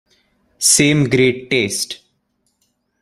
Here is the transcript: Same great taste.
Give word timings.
Same 0.57 1.03
great 1.11 1.51
taste. 1.51 2.01